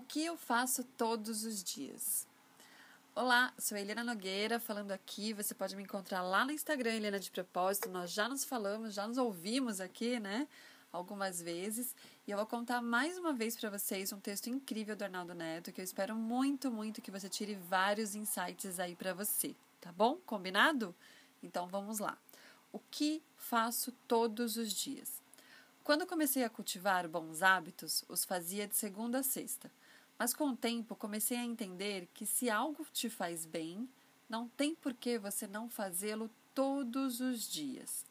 que 0.00 0.24
eu 0.24 0.36
faço 0.36 0.84
todos 0.96 1.44
os 1.44 1.62
dias? 1.62 2.26
Olá, 3.14 3.52
sou 3.58 3.78
Helena 3.78 4.04
Nogueira 4.04 4.60
falando 4.60 4.92
aqui. 4.92 5.32
Você 5.32 5.54
pode 5.54 5.74
me 5.76 5.82
encontrar 5.82 6.22
lá 6.22 6.44
no 6.44 6.52
Instagram, 6.52 6.94
Helena 6.94 7.18
de 7.18 7.30
Propósito. 7.30 7.88
Nós 7.88 8.10
já 8.10 8.28
nos 8.28 8.44
falamos, 8.44 8.94
já 8.94 9.06
nos 9.06 9.18
ouvimos 9.18 9.80
aqui, 9.80 10.18
né? 10.18 10.48
Algumas 10.92 11.40
vezes. 11.40 11.94
E 12.26 12.30
eu 12.30 12.36
vou 12.36 12.46
contar 12.46 12.82
mais 12.82 13.18
uma 13.18 13.32
vez 13.32 13.56
para 13.56 13.70
vocês 13.70 14.12
um 14.12 14.20
texto 14.20 14.48
incrível 14.48 14.96
do 14.96 15.04
Arnaldo 15.04 15.34
Neto 15.34 15.72
que 15.72 15.80
eu 15.80 15.84
espero 15.84 16.14
muito, 16.14 16.70
muito 16.70 17.02
que 17.02 17.10
você 17.10 17.28
tire 17.28 17.54
vários 17.54 18.14
insights 18.14 18.80
aí 18.80 18.96
para 18.96 19.14
você, 19.14 19.54
tá 19.80 19.92
bom? 19.92 20.16
Combinado? 20.26 20.94
Então 21.42 21.66
vamos 21.66 21.98
lá. 21.98 22.18
O 22.72 22.80
que 22.90 23.22
faço 23.36 23.92
todos 24.08 24.56
os 24.56 24.72
dias? 24.72 25.22
Quando 25.84 26.06
comecei 26.06 26.42
a 26.42 26.50
cultivar 26.50 27.06
bons 27.06 27.42
hábitos, 27.42 28.04
os 28.08 28.24
fazia 28.24 28.66
de 28.66 28.74
segunda 28.74 29.18
a 29.18 29.22
sexta. 29.22 29.70
Mas 30.18 30.32
com 30.32 30.50
o 30.50 30.56
tempo 30.56 30.94
comecei 30.94 31.36
a 31.36 31.44
entender 31.44 32.08
que 32.14 32.24
se 32.24 32.48
algo 32.48 32.86
te 32.92 33.10
faz 33.10 33.44
bem, 33.44 33.88
não 34.28 34.48
tem 34.48 34.74
por 34.74 34.94
que 34.94 35.18
você 35.18 35.46
não 35.46 35.68
fazê-lo 35.68 36.30
todos 36.54 37.20
os 37.20 37.48
dias. 37.50 38.04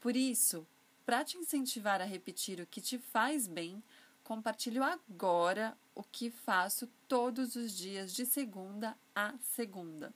Por 0.00 0.16
isso, 0.16 0.66
para 1.04 1.24
te 1.24 1.36
incentivar 1.36 2.00
a 2.00 2.04
repetir 2.04 2.60
o 2.60 2.66
que 2.66 2.80
te 2.80 2.98
faz 2.98 3.46
bem, 3.46 3.82
compartilho 4.24 4.82
agora 4.82 5.76
o 5.94 6.02
que 6.02 6.30
faço 6.30 6.88
todos 7.06 7.54
os 7.54 7.76
dias 7.76 8.14
de 8.14 8.24
segunda 8.24 8.96
a 9.14 9.34
segunda. 9.38 10.12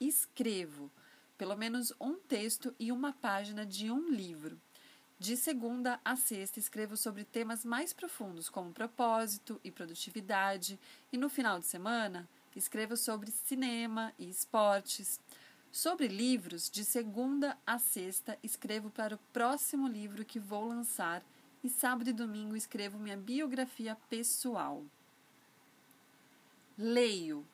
Escrevo 0.00 0.90
pelo 1.38 1.56
menos 1.56 1.92
um 2.00 2.14
texto 2.14 2.74
e 2.80 2.90
uma 2.90 3.12
página 3.12 3.64
de 3.64 3.92
um 3.92 4.10
livro. 4.10 4.60
De 5.20 5.36
segunda 5.36 6.00
a 6.04 6.14
sexta, 6.14 6.60
escrevo 6.60 6.96
sobre 6.96 7.24
temas 7.24 7.64
mais 7.64 7.92
profundos, 7.92 8.48
como 8.48 8.72
propósito 8.72 9.60
e 9.64 9.70
produtividade, 9.70 10.78
e 11.12 11.18
no 11.18 11.28
final 11.28 11.58
de 11.58 11.66
semana, 11.66 12.28
escrevo 12.54 12.96
sobre 12.96 13.32
cinema 13.32 14.12
e 14.16 14.30
esportes. 14.30 15.20
Sobre 15.72 16.06
livros, 16.06 16.70
de 16.70 16.84
segunda 16.84 17.58
a 17.66 17.80
sexta, 17.80 18.38
escrevo 18.44 18.90
para 18.90 19.16
o 19.16 19.20
próximo 19.32 19.88
livro 19.88 20.24
que 20.24 20.38
vou 20.38 20.68
lançar, 20.68 21.24
e 21.64 21.68
sábado 21.68 22.08
e 22.08 22.12
domingo 22.12 22.54
escrevo 22.54 22.96
minha 22.96 23.16
biografia 23.16 23.96
pessoal. 24.08 24.84
Leio 26.78 27.44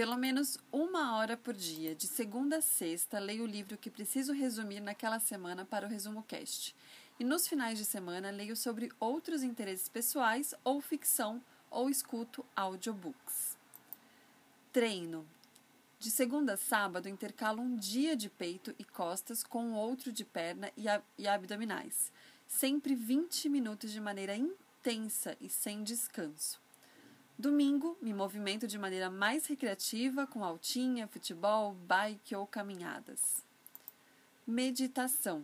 pelo 0.00 0.16
menos 0.16 0.56
uma 0.72 1.14
hora 1.14 1.36
por 1.36 1.52
dia, 1.52 1.94
de 1.94 2.06
segunda 2.06 2.56
a 2.56 2.62
sexta, 2.62 3.18
leio 3.18 3.44
o 3.44 3.46
livro 3.46 3.76
que 3.76 3.90
preciso 3.90 4.32
resumir 4.32 4.80
naquela 4.80 5.20
semana 5.20 5.62
para 5.62 5.86
o 5.86 5.90
Resumo 5.90 6.22
Cast. 6.22 6.74
E 7.18 7.22
nos 7.22 7.46
finais 7.46 7.76
de 7.76 7.84
semana, 7.84 8.30
leio 8.30 8.56
sobre 8.56 8.90
outros 8.98 9.42
interesses 9.42 9.90
pessoais 9.90 10.54
ou 10.64 10.80
ficção 10.80 11.42
ou 11.70 11.90
escuto 11.90 12.42
audiobooks. 12.56 13.58
Treino. 14.72 15.26
De 15.98 16.10
segunda 16.10 16.54
a 16.54 16.56
sábado, 16.56 17.06
intercalo 17.06 17.60
um 17.60 17.76
dia 17.76 18.16
de 18.16 18.30
peito 18.30 18.74
e 18.78 18.84
costas 18.84 19.44
com 19.44 19.74
outro 19.74 20.10
de 20.10 20.24
perna 20.24 20.72
e, 20.78 20.86
e 21.18 21.28
abdominais. 21.28 22.10
Sempre 22.48 22.94
20 22.94 23.50
minutos 23.50 23.92
de 23.92 24.00
maneira 24.00 24.34
intensa 24.34 25.36
e 25.42 25.50
sem 25.50 25.84
descanso. 25.84 26.58
Domingo, 27.40 27.96
me 28.02 28.12
movimento 28.12 28.66
de 28.66 28.78
maneira 28.78 29.08
mais 29.08 29.46
recreativa 29.46 30.26
com 30.26 30.44
altinha, 30.44 31.08
futebol, 31.08 31.72
bike 31.72 32.36
ou 32.36 32.46
caminhadas. 32.46 33.42
Meditação. 34.46 35.42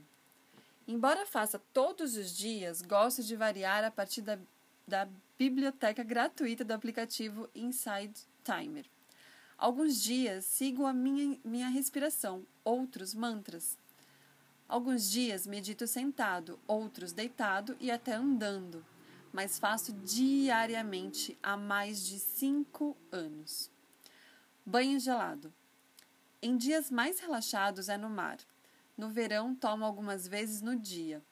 Embora 0.87 1.25
faça 1.25 1.59
todos 1.73 2.15
os 2.15 2.37
dias, 2.37 2.83
gosto 2.83 3.23
de 3.23 3.35
variar 3.35 3.83
a 3.83 3.91
partir 3.91 4.21
da, 4.21 4.39
da 4.87 5.09
biblioteca 5.39 6.03
gratuita 6.03 6.63
do 6.63 6.75
aplicativo 6.75 7.49
Inside 7.55 8.13
Timer. 8.45 8.85
Alguns 9.57 10.03
dias 10.03 10.45
sigo 10.45 10.85
a 10.85 10.93
minha, 10.93 11.39
minha 11.43 11.71
respiração, 11.71 12.45
outros 12.63 13.15
mantras. 13.15 13.79
Alguns 14.69 15.11
dias 15.11 15.47
medito 15.47 15.87
sentado, 15.87 16.59
outros 16.67 17.13
deitado 17.13 17.75
e 17.81 17.91
até 17.91 18.13
andando 18.13 18.85
mas 19.37 19.59
faço 19.59 19.93
diariamente 19.93 21.37
há 21.43 21.59
mais 21.59 22.07
de 22.07 22.19
cinco 22.19 22.97
anos. 23.13 23.71
Banho 24.65 24.99
gelado. 24.99 25.53
Em 26.41 26.57
dias 26.57 26.91
mais 26.91 27.21
relaxados 27.21 27.91
é 27.91 27.99
no 27.99 28.09
mar. 28.09 28.39
No 28.97 29.11
verão, 29.11 29.55
tomo 29.55 29.85
algumas 29.85 30.27
vezes 30.27 30.63
no 30.63 30.75
dia. 30.75 31.23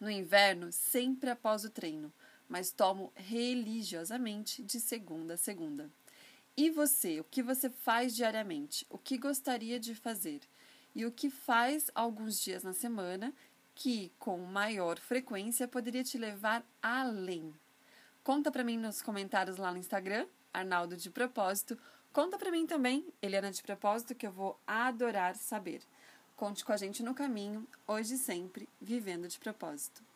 No 0.00 0.10
inverno, 0.10 0.72
sempre 0.72 1.28
após 1.28 1.62
o 1.62 1.68
treino, 1.68 2.10
mas 2.48 2.72
tomo 2.72 3.12
religiosamente 3.14 4.62
de 4.62 4.80
segunda 4.80 5.34
a 5.34 5.36
segunda. 5.36 5.90
E 6.56 6.70
você, 6.70 7.20
o 7.20 7.24
que 7.24 7.42
você 7.42 7.68
faz 7.68 8.16
diariamente? 8.16 8.86
O 8.88 8.96
que 8.96 9.18
gostaria 9.18 9.78
de 9.78 9.94
fazer? 9.94 10.40
E 10.94 11.04
o 11.04 11.12
que 11.12 11.28
faz 11.28 11.90
alguns 11.94 12.40
dias 12.40 12.62
na 12.62 12.72
semana 12.72 13.30
que, 13.80 14.12
com 14.18 14.36
maior 14.36 14.98
frequência, 14.98 15.66
poderia 15.66 16.04
te 16.04 16.18
levar 16.18 16.62
além. 16.82 17.50
Conta 18.22 18.52
para 18.52 18.62
mim 18.62 18.76
nos 18.76 19.00
comentários 19.00 19.56
lá 19.56 19.72
no 19.72 19.78
Instagram, 19.78 20.26
Arnaldo 20.52 20.98
de 20.98 21.08
Propósito. 21.08 21.78
Conta 22.12 22.36
para 22.36 22.50
mim 22.50 22.66
também, 22.66 23.06
Eliana 23.22 23.50
de 23.50 23.62
Propósito, 23.62 24.14
que 24.14 24.26
eu 24.26 24.32
vou 24.32 24.60
adorar 24.66 25.34
saber. 25.34 25.80
Conte 26.36 26.62
com 26.62 26.72
a 26.74 26.76
gente 26.76 27.02
no 27.02 27.14
caminho, 27.14 27.66
hoje 27.88 28.16
e 28.16 28.18
sempre, 28.18 28.68
vivendo 28.78 29.26
de 29.26 29.38
propósito. 29.38 30.09